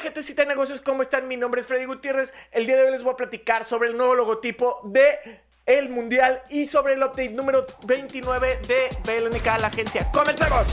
[0.00, 1.28] gente de negocios, ¿cómo están?
[1.28, 2.32] Mi nombre es Freddy Gutiérrez.
[2.52, 6.42] El día de hoy les voy a platicar sobre el nuevo logotipo de el Mundial
[6.48, 10.10] y sobre el update número 29 de BLNK, la agencia.
[10.10, 10.66] ¡Comencemos!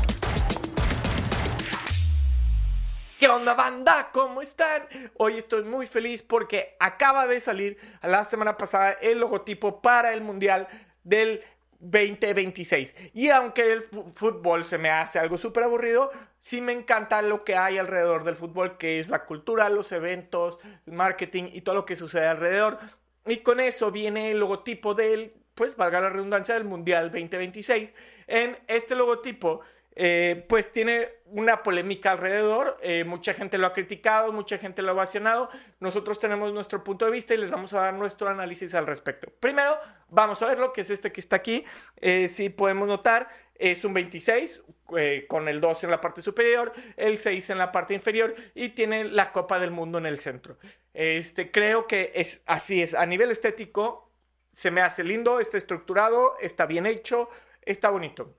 [3.20, 4.12] ¿Qué onda banda?
[4.14, 4.88] ¿Cómo están?
[5.18, 10.22] Hoy estoy muy feliz porque acaba de salir la semana pasada el logotipo para el
[10.22, 10.70] Mundial
[11.04, 11.44] del
[11.80, 12.96] 2026.
[13.14, 13.84] Y aunque el
[14.16, 18.36] fútbol se me hace algo súper aburrido, sí me encanta lo que hay alrededor del
[18.36, 22.80] fútbol, que es la cultura, los eventos, el marketing y todo lo que sucede alrededor.
[23.26, 27.94] Y con eso viene el logotipo del, pues valga la redundancia, del Mundial 2026.
[28.28, 29.62] En este logotipo
[30.00, 34.90] eh, pues tiene una polémica alrededor, eh, mucha gente lo ha criticado, mucha gente lo
[34.90, 38.76] ha ovacionado, nosotros tenemos nuestro punto de vista y les vamos a dar nuestro análisis
[38.76, 39.34] al respecto.
[39.40, 39.76] Primero,
[40.10, 41.66] vamos a ver lo que es este que está aquí,
[41.96, 44.64] eh, si podemos notar, es un 26
[45.28, 49.04] con el 2 en la parte superior, el 6 en la parte inferior y tiene
[49.04, 50.60] la Copa del Mundo en el centro.
[50.94, 54.12] Este, creo que es así es, a nivel estético
[54.54, 57.30] se me hace lindo, está estructurado, está bien hecho,
[57.64, 58.36] está bonito.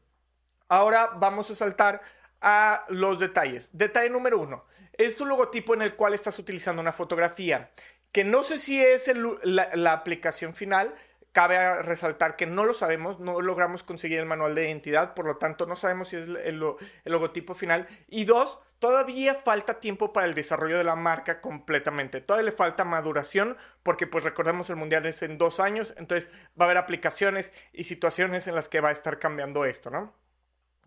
[0.68, 2.02] Ahora vamos a saltar
[2.40, 3.70] a los detalles.
[3.72, 4.64] Detalle número uno.
[4.92, 7.70] Es un logotipo en el cual estás utilizando una fotografía,
[8.12, 9.10] que no sé si es
[9.44, 10.94] la, aplicación final.
[11.32, 15.36] Cabe resaltar que no lo sabemos, no logramos conseguir el manual de identidad, por lo
[15.36, 16.60] tanto no sabemos si es el,
[17.04, 17.86] logotipo final.
[18.08, 22.20] Y dos, todavía falta tiempo para el desarrollo de la marca completamente.
[22.20, 26.30] Todavía le falta maduración porque pues recordemos el mundial es en dos años, entonces
[26.60, 30.12] va a haber aplicaciones y situaciones en las que va a estar cambiando esto, ¿no?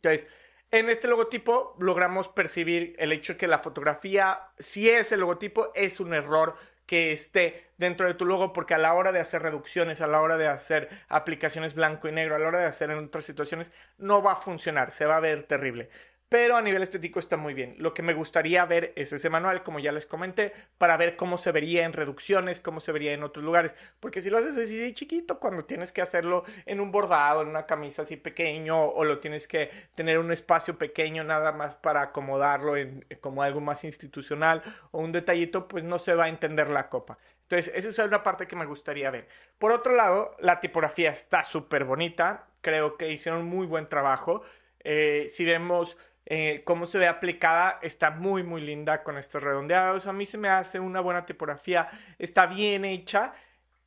[0.04, 0.28] Entonces,
[0.72, 5.72] en este logotipo logramos percibir el hecho de que la fotografía, si es el logotipo,
[5.76, 9.42] es un error que esté dentro de tu logo porque a la hora de hacer
[9.42, 12.90] reducciones, a la hora de hacer aplicaciones blanco y negro, a la hora de hacer
[12.90, 15.90] en otras situaciones, no va a funcionar, se va a ver terrible
[16.32, 17.76] pero a nivel estético está muy bien.
[17.78, 21.38] Lo que me gustaría ver es ese manual, como ya les comenté, para ver cómo
[21.38, 23.76] se vería en reducciones, cómo se vería en otros lugares.
[24.00, 27.66] Porque si lo haces así chiquito, cuando tienes que hacerlo en un bordado, en una
[27.66, 32.78] camisa así pequeño, o lo tienes que tener un espacio pequeño nada más para acomodarlo
[32.78, 36.88] en, como algo más institucional o un detallito, pues no se va a entender la
[36.88, 37.18] copa.
[37.42, 39.28] Entonces, esa es una parte que me gustaría ver.
[39.60, 42.48] Por otro lado, la tipografía está súper bonita.
[42.62, 44.44] Creo que hicieron muy buen trabajo.
[44.84, 50.08] Eh, si vemos eh, cómo se ve aplicada está muy muy linda con estos redondeados.
[50.08, 51.90] A mí se me hace una buena tipografía,
[52.20, 53.34] está bien hecha,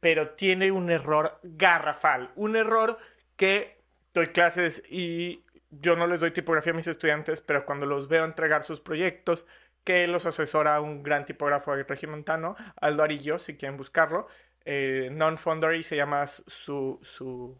[0.00, 2.30] pero tiene un error garrafal.
[2.34, 2.98] Un error
[3.36, 3.78] que
[4.12, 8.24] doy clases y yo no les doy tipografía a mis estudiantes, pero cuando los veo
[8.24, 9.46] entregar sus proyectos,
[9.82, 14.26] que los asesora un gran tipógrafo regimontano, Aldo Arillo, si quieren buscarlo.
[14.64, 17.58] Eh, Non-Foundry se llama su, su,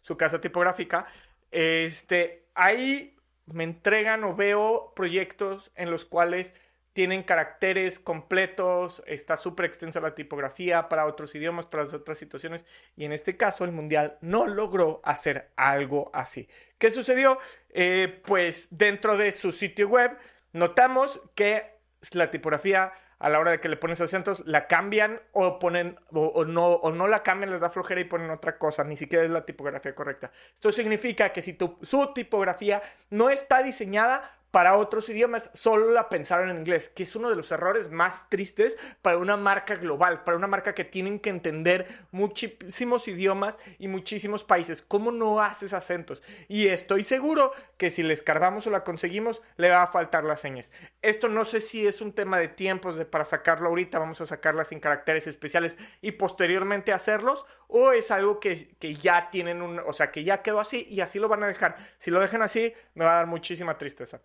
[0.00, 1.06] su casa tipográfica.
[1.50, 6.54] Este, ahí me entregan o veo proyectos en los cuales
[6.92, 12.66] tienen caracteres completos, está súper extensa la tipografía para otros idiomas, para otras situaciones,
[12.96, 16.48] y en este caso el Mundial no logró hacer algo así.
[16.76, 17.38] ¿Qué sucedió?
[17.70, 20.18] Eh, pues dentro de su sitio web
[20.52, 21.78] notamos que
[22.12, 22.92] la tipografía
[23.22, 26.90] a la hora de que le pones acentos, la cambian o ponen, o, no, o
[26.90, 29.94] no la cambian, les da flojera y ponen otra cosa, ni siquiera es la tipografía
[29.94, 30.32] correcta.
[30.52, 36.10] Esto significa que si tu, su tipografía no está diseñada para otros idiomas, solo la
[36.10, 40.24] pensaron en inglés, que es uno de los errores más tristes para una marca global,
[40.24, 44.82] para una marca que tienen que entender muchísimos idiomas y muchísimos países.
[44.82, 46.22] ¿Cómo no haces acentos?
[46.48, 50.40] Y estoy seguro que si le escarbamos o la conseguimos, le va a faltar las
[50.40, 50.70] señas.
[51.00, 54.26] Esto no sé si es un tema de tiempos de para sacarlo ahorita, vamos a
[54.26, 59.78] sacarla sin caracteres especiales y posteriormente hacerlos, o es algo que, que ya tienen un,
[59.78, 61.76] o sea, que ya quedó así y así lo van a dejar.
[61.96, 64.20] Si lo dejan así, me va a dar muchísima tristeza.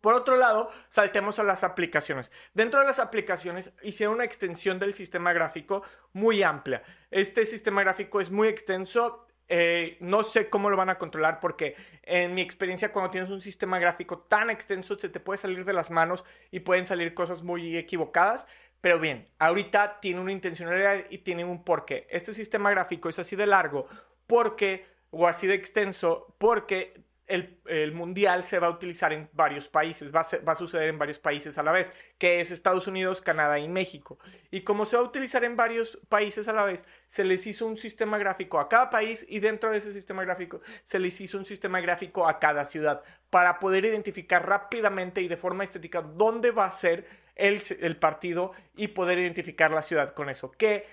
[0.00, 2.30] Por otro lado, saltemos a las aplicaciones.
[2.54, 5.82] Dentro de las aplicaciones hice una extensión del sistema gráfico
[6.12, 6.82] muy amplia.
[7.10, 9.26] Este sistema gráfico es muy extenso.
[9.48, 13.40] Eh, no sé cómo lo van a controlar porque en mi experiencia cuando tienes un
[13.40, 17.42] sistema gráfico tan extenso se te puede salir de las manos y pueden salir cosas
[17.42, 18.46] muy equivocadas.
[18.80, 22.06] Pero bien, ahorita tiene una intencionalidad y tiene un porqué.
[22.10, 23.88] Este sistema gráfico es así de largo
[24.28, 30.14] porque o así de extenso porque el, mundial se va a utilizar en varios países,
[30.14, 33.68] va a, suceder en varios países a la vez, que es Estados Unidos, Canadá y
[33.68, 34.18] México.
[34.50, 37.66] Y como se va a utilizar en varios países a la vez, se les hizo
[37.66, 41.36] un sistema gráfico a cada país y dentro de ese sistema gráfico se les hizo
[41.36, 46.50] un sistema gráfico a cada ciudad para poder identificar rápidamente y de forma estética dónde
[46.50, 50.50] va a ser el, el partido y poder identificar la ciudad con eso.
[50.52, 50.86] Que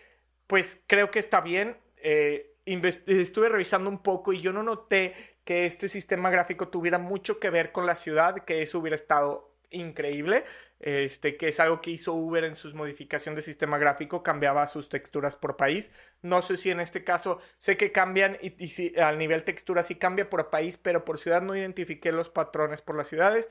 [0.48, 1.78] pues creo que está bien.
[1.98, 7.40] Eh, estuve revisando un poco y yo no noté que este sistema gráfico tuviera mucho
[7.40, 10.44] que ver con la ciudad, que eso hubiera estado increíble,
[10.80, 14.90] este, que es algo que hizo Uber en sus modificación de sistema gráfico, cambiaba sus
[14.90, 15.92] texturas por país.
[16.22, 19.84] No sé si en este caso, sé que cambian y, y si, al nivel textura
[19.84, 23.50] sí cambia por país, pero por ciudad no identifiqué los patrones por las ciudades.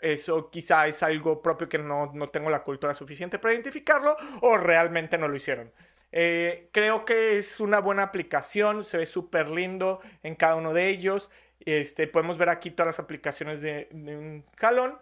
[0.00, 4.56] Eso quizá es algo propio que no, no tengo la cultura suficiente para identificarlo o
[4.56, 5.72] realmente no lo hicieron.
[6.12, 10.88] Eh, creo que es una buena aplicación, se ve súper lindo en cada uno de
[10.90, 11.30] ellos.
[11.60, 14.98] Este, podemos ver aquí todas las aplicaciones de, de un jalón.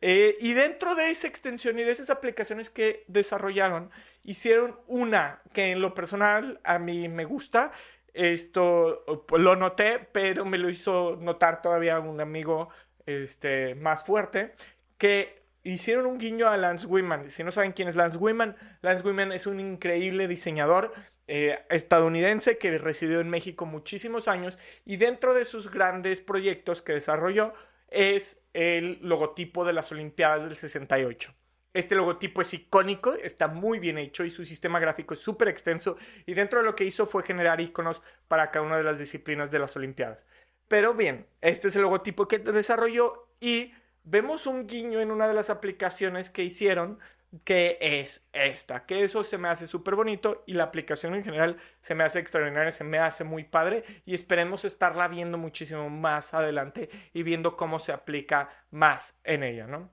[0.00, 3.90] Eh, y dentro de esa extensión y de esas aplicaciones que desarrollaron,
[4.22, 7.72] hicieron una que en lo personal a mí me gusta.
[8.12, 12.68] Esto lo noté, pero me lo hizo notar todavía un amigo
[13.06, 14.54] este, más fuerte,
[14.98, 17.28] que hicieron un guiño a Lance Wiman.
[17.30, 20.92] Si no saben quién es Lance Wiman, Lance Wiman es un increíble diseñador
[21.26, 26.92] eh, estadounidense que residió en México muchísimos años y dentro de sus grandes proyectos que
[26.92, 27.54] desarrolló
[27.88, 31.34] es el logotipo de las Olimpiadas del 68.
[31.72, 35.96] Este logotipo es icónico, está muy bien hecho y su sistema gráfico es súper extenso
[36.24, 39.50] y dentro de lo que hizo fue generar iconos para cada una de las disciplinas
[39.50, 40.26] de las Olimpiadas.
[40.68, 43.72] Pero bien, este es el logotipo que desarrolló y
[44.04, 46.98] vemos un guiño en una de las aplicaciones que hicieron
[47.44, 51.56] que es esta, que eso se me hace súper bonito y la aplicación en general
[51.80, 56.32] se me hace extraordinaria, se me hace muy padre y esperemos estarla viendo muchísimo más
[56.32, 59.90] adelante y viendo cómo se aplica más en ella, ¿no?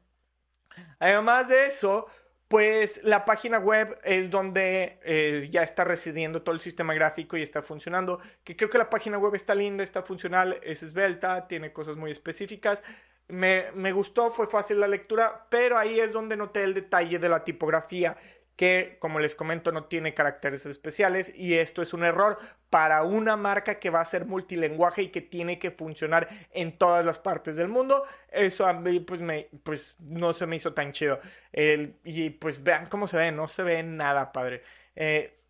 [0.99, 2.07] Además de eso,
[2.47, 7.41] pues la página web es donde eh, ya está residiendo todo el sistema gráfico y
[7.41, 11.73] está funcionando, que creo que la página web está linda, está funcional, es esbelta, tiene
[11.73, 12.83] cosas muy específicas.
[13.31, 17.29] Me, me, gustó, fue fácil la lectura, pero ahí es donde noté el detalle de
[17.29, 18.17] la tipografía,
[18.55, 22.37] que como les comento no tiene caracteres especiales y esto es un error
[22.69, 27.05] para una marca que va a ser multilenguaje y que tiene que funcionar en todas
[27.05, 28.03] las partes del mundo.
[28.29, 31.19] Eso a mí pues, me, pues no se me hizo tan chido.
[32.03, 34.61] Y pues vean cómo se ve, no se ve nada padre.
[34.95, 35.40] Eh,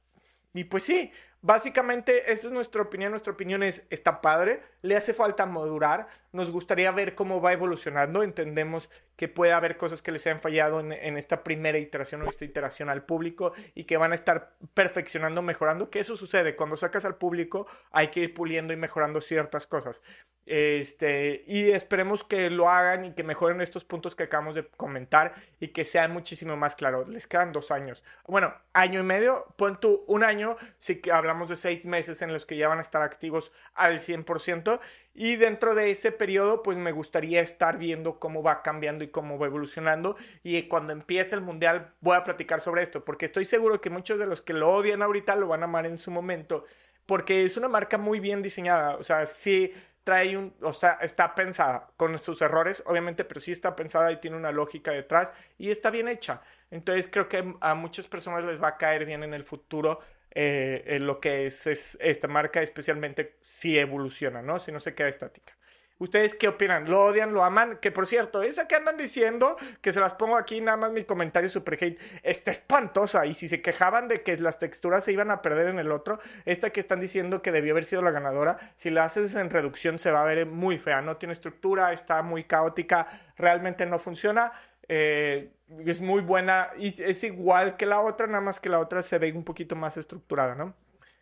[0.53, 1.11] y pues sí,
[1.43, 3.11] Básicamente, esta es nuestra opinión.
[3.11, 6.07] Nuestra opinión es, está padre, le hace falta madurar.
[6.31, 8.21] Nos gustaría ver cómo va evolucionando.
[8.21, 12.29] Entendemos que puede haber cosas que les hayan fallado en, en, esta primera iteración o
[12.29, 15.89] esta iteración al público y que van a estar perfeccionando, mejorando.
[15.89, 16.55] Que eso sucede.
[16.55, 20.03] Cuando sacas al público hay que ir puliendo y mejorando ciertas cosas.
[20.53, 25.33] Este, y esperemos que lo hagan y que mejoren estos puntos que acabamos de comentar
[25.61, 27.07] y que sean muchísimo más claros.
[27.07, 28.03] Les quedan dos años.
[28.27, 29.45] Bueno, año y medio.
[29.55, 32.81] Pon tú un año si hablamos de seis meses en los que ya van a
[32.81, 34.81] estar activos al 100%.
[35.13, 39.39] Y dentro de ese periodo, pues me gustaría estar viendo cómo va cambiando y cómo
[39.39, 40.17] va evolucionando.
[40.43, 44.19] Y cuando empiece el mundial, voy a platicar sobre esto, porque estoy seguro que muchos
[44.19, 46.65] de los que lo odian ahorita lo van a amar en su momento,
[47.05, 48.97] porque es una marca muy bien diseñada.
[48.97, 53.51] O sea, sí trae un, o sea, está pensada con sus errores, obviamente, pero sí
[53.51, 56.41] está pensada y tiene una lógica detrás y está bien hecha.
[56.71, 59.99] Entonces creo que a muchas personas les va a caer bien en el futuro
[60.33, 64.59] eh, en lo que es, es, esta marca, especialmente si evoluciona, ¿no?
[64.59, 65.53] Si no se queda estática.
[66.01, 66.89] ¿Ustedes qué opinan?
[66.89, 67.31] ¿Lo odian?
[67.31, 67.77] ¿Lo aman?
[67.79, 71.03] Que por cierto, esa que andan diciendo, que se las pongo aquí, nada más mi
[71.03, 73.27] comentario super hate, está espantosa.
[73.27, 76.19] Y si se quejaban de que las texturas se iban a perder en el otro,
[76.45, 79.99] esta que están diciendo que debió haber sido la ganadora, si la haces en reducción
[79.99, 81.03] se va a ver muy fea.
[81.03, 83.05] No tiene estructura, está muy caótica,
[83.37, 84.53] realmente no funciona.
[84.87, 85.51] Eh,
[85.85, 89.19] es muy buena y es igual que la otra, nada más que la otra se
[89.19, 90.73] ve un poquito más estructurada, ¿no?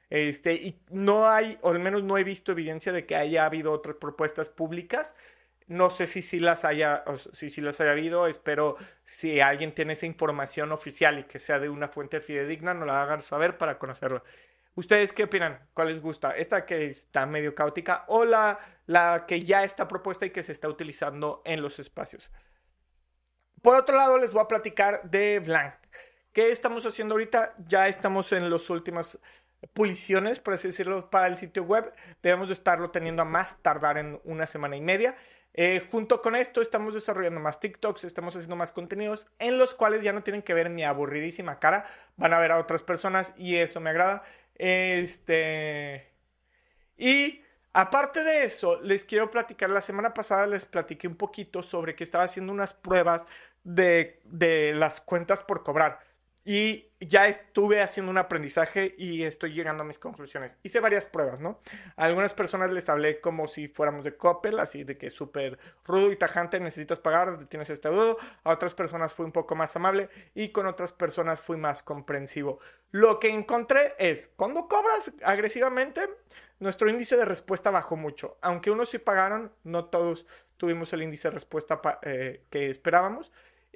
[0.09, 3.71] Este, y no hay, o al menos no he visto evidencia de que haya habido
[3.71, 5.15] otras propuestas públicas.
[5.67, 8.27] No sé si sí las haya, o si, si las haya habido.
[8.27, 12.87] Espero si alguien tiene esa información oficial y que sea de una fuente fidedigna, nos
[12.87, 14.23] la hagan saber para conocerlo.
[14.75, 15.59] ¿Ustedes qué opinan?
[15.73, 16.35] ¿Cuál les gusta?
[16.35, 20.53] ¿Esta que está medio caótica o la, la que ya está propuesta y que se
[20.53, 22.31] está utilizando en los espacios?
[23.61, 25.75] Por otro lado, les voy a platicar de Blank.
[26.31, 27.55] ¿Qué estamos haciendo ahorita?
[27.67, 29.19] Ya estamos en las últimas
[29.73, 31.93] puliciones, por así decirlo, para el sitio web.
[32.21, 35.15] Debemos de estarlo teniendo a más tardar en una semana y media.
[35.53, 40.03] Eh, junto con esto estamos desarrollando más TikToks, estamos haciendo más contenidos en los cuales
[40.03, 41.85] ya no tienen que ver mi aburridísima cara,
[42.17, 44.23] van a ver a otras personas y eso me agrada.
[44.55, 46.13] Este...
[46.97, 47.41] Y
[47.73, 52.03] aparte de eso, les quiero platicar, la semana pasada les platiqué un poquito sobre que
[52.03, 53.25] estaba haciendo unas pruebas
[53.63, 55.99] de, de las cuentas por cobrar.
[56.51, 60.57] Y ya estuve haciendo un aprendizaje y estoy llegando a mis conclusiones.
[60.63, 61.59] Hice varias pruebas, ¿no?
[61.95, 66.11] A algunas personas les hablé como si fuéramos de Coppel, así de que súper rudo
[66.11, 68.17] y tajante, necesitas pagar, tienes este deudo.
[68.43, 72.57] A otras personas fui un poco más amable y con otras personas fui más comprensivo.
[72.89, 76.01] Lo que encontré es, cuando cobras agresivamente,
[76.57, 78.39] nuestro índice de respuesta bajó mucho.
[78.41, 80.25] Aunque unos sí pagaron, no todos
[80.57, 83.31] tuvimos el índice de respuesta eh, que esperábamos.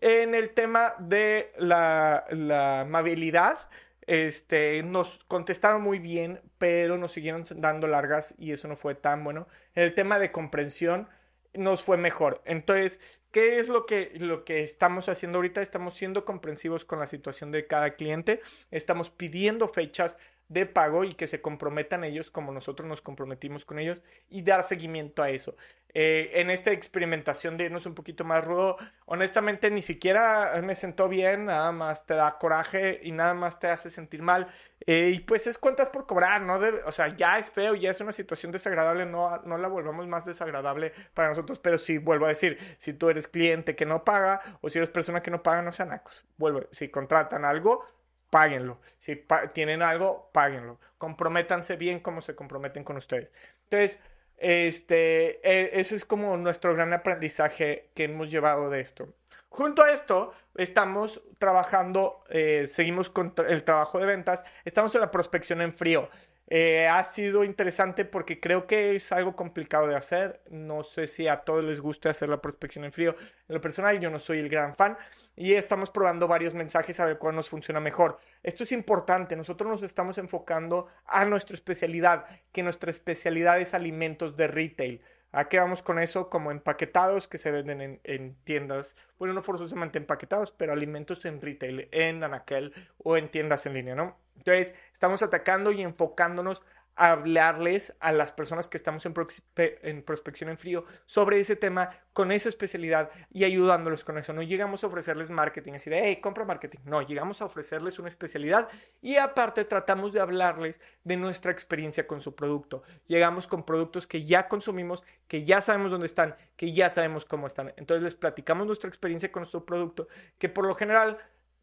[0.05, 3.57] En el tema de la, la amabilidad,
[4.05, 9.23] este, nos contestaron muy bien, pero nos siguieron dando largas y eso no fue tan
[9.23, 9.47] bueno.
[9.75, 11.07] En el tema de comprensión
[11.53, 12.41] nos fue mejor.
[12.43, 12.99] Entonces,
[13.31, 15.61] ¿qué es lo que, lo que estamos haciendo ahorita?
[15.61, 18.41] Estamos siendo comprensivos con la situación de cada cliente,
[18.71, 20.17] estamos pidiendo fechas
[20.49, 24.63] de pago y que se comprometan ellos como nosotros nos comprometimos con ellos y dar
[24.63, 25.55] seguimiento a eso.
[25.95, 31.07] Eh, en esta experimentación de irnos un poquito más rudo, honestamente ni siquiera me sentó
[31.07, 34.47] bien, nada más te da coraje y nada más te hace sentir mal.
[34.87, 36.59] Eh, y pues es cuentas por cobrar, ¿no?
[36.85, 40.25] o sea, ya es feo, ya es una situación desagradable, no, no la volvamos más
[40.25, 44.41] desagradable para nosotros, pero sí, vuelvo a decir, si tú eres cliente que no paga
[44.61, 46.25] o si eres persona que no paga, no sean nacos.
[46.37, 47.85] Vuelvo, si contratan algo,
[48.33, 48.79] páguenlo.
[48.97, 49.23] Si
[49.53, 50.79] tienen algo, páguenlo.
[50.97, 53.29] Comprométanse bien como se comprometen con ustedes.
[53.65, 53.99] Entonces,
[54.37, 59.13] este, e, ese es como nuestro gran aprendizaje que hemos llevado de esto.
[59.49, 65.11] Junto a esto, estamos trabajando, eh, seguimos con el trabajo de ventas, estamos en la
[65.11, 66.09] prospección en frío.
[66.55, 70.39] Eh, ha sido interesante porque creo que es algo complicado de hacer.
[70.51, 73.15] No sé si a todos les gusta hacer la prospección en frío.
[73.47, 74.95] En lo personal, yo no soy el gran fan
[75.35, 78.19] y estamos probando varios mensajes a ver cuál nos funciona mejor.
[78.43, 79.35] Esto es importante.
[79.35, 85.01] Nosotros nos estamos enfocando a nuestra especialidad, que nuestra especialidad es alimentos de retail.
[85.31, 86.29] ¿A qué vamos con eso?
[86.29, 91.41] Como empaquetados que se venden en, en, tiendas, bueno, no forzosamente empaquetados, pero alimentos en
[91.41, 94.22] retail, en Anaquel o en tiendas en línea, ¿no?
[94.37, 96.63] Entonces, estamos atacando y enfocándonos
[96.95, 99.13] hablarles a las personas que estamos en,
[99.55, 104.31] en, prospección en frío sobre ese tema con esa especialidad y ayudándolos con eso.
[104.33, 106.79] No llegamos a ofrecerles marketing así de, hey, compra marketing.
[106.85, 108.67] No, llegamos a ofrecerles una especialidad
[109.01, 112.83] y aparte tratamos de hablarles de nuestra experiencia con su producto.
[113.07, 117.47] Llegamos con productos que ya consumimos, que ya sabemos dónde están, que ya sabemos cómo
[117.47, 117.73] están.
[117.77, 121.17] Entonces les platicamos nuestra experiencia con nuestro producto, que por lo general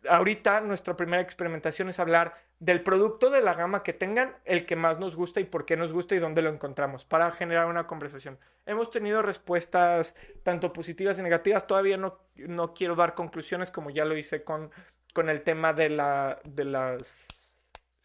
[0.08, 4.76] ahorita nuestra primera experimentación es hablar del producto de la gama que tengan, el que
[4.76, 7.86] más nos gusta y por qué nos gusta y dónde lo encontramos, para generar una
[7.86, 8.38] conversación.
[8.66, 14.04] Hemos tenido respuestas tanto positivas y negativas, todavía no, no quiero dar conclusiones como ya
[14.04, 14.70] lo hice con,
[15.14, 17.26] con el tema de, la, de las...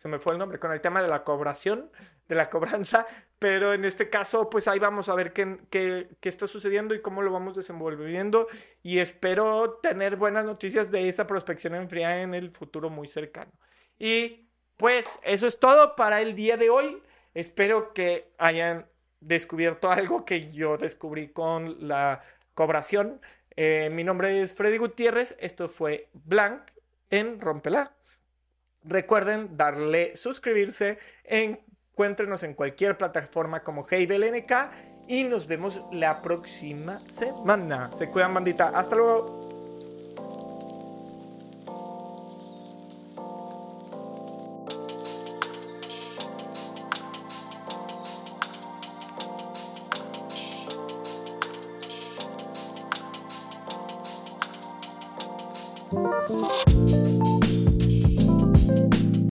[0.05, 1.89] Se me fue el nombre, con el tema de la cobración,
[2.27, 3.07] de la cobranza,
[3.39, 7.01] pero en este caso, pues ahí vamos a ver qué, qué, qué, está sucediendo y
[7.01, 8.47] cómo lo vamos desenvolviendo
[8.83, 13.51] y espero tener buenas noticias de esa prospección en fría en el futuro muy cercano.
[13.97, 14.47] Y
[14.77, 17.01] pues eso es todo para el día de hoy.
[17.33, 18.85] Espero que hayan
[19.21, 22.21] descubierto algo que yo descubrí con la
[22.53, 23.21] cobración.
[23.55, 26.61] Eh, mi nombre es Freddy Gutiérrez, esto fue Blank
[27.09, 27.95] en Rompela.
[28.87, 31.59] Recuerden darle suscribirse en
[31.95, 34.51] Encuéntrenos en cualquier plataforma como HeyBelNK
[35.07, 37.89] y nos vemos la próxima semana.
[37.97, 38.67] Se cuidan, bandita.
[38.67, 39.44] Hasta luego.